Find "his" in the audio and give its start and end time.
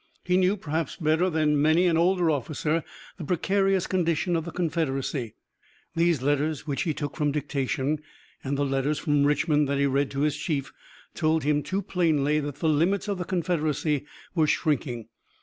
10.21-10.35